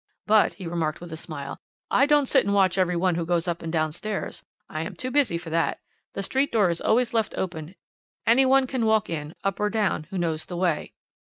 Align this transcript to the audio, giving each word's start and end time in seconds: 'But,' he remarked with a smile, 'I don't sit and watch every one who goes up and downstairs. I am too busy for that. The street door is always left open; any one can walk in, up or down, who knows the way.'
'But,' 0.25 0.55
he 0.55 0.65
remarked 0.65 0.99
with 0.99 1.13
a 1.13 1.15
smile, 1.15 1.59
'I 1.91 2.05
don't 2.07 2.25
sit 2.25 2.43
and 2.43 2.55
watch 2.55 2.79
every 2.79 2.95
one 2.95 3.13
who 3.13 3.23
goes 3.23 3.47
up 3.47 3.61
and 3.61 3.71
downstairs. 3.71 4.43
I 4.67 4.81
am 4.81 4.95
too 4.95 5.11
busy 5.11 5.37
for 5.37 5.51
that. 5.51 5.79
The 6.13 6.23
street 6.23 6.51
door 6.51 6.71
is 6.71 6.81
always 6.81 7.13
left 7.13 7.35
open; 7.37 7.75
any 8.25 8.43
one 8.47 8.65
can 8.65 8.87
walk 8.87 9.11
in, 9.11 9.35
up 9.43 9.59
or 9.59 9.69
down, 9.69 10.05
who 10.05 10.17
knows 10.17 10.47
the 10.47 10.57
way.' 10.57 10.93